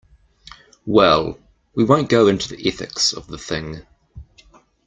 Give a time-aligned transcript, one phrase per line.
[0.87, 1.37] Well,
[1.75, 3.85] we won't go into the ethics of the thing.